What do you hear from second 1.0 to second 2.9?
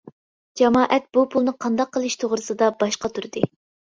بۇ پۇلنى قانداق قىلىش توغرىسىدا